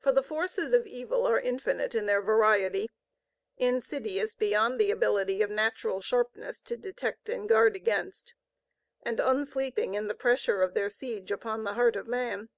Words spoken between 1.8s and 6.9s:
in their variety, insidious beyond the ability of natural sharpness to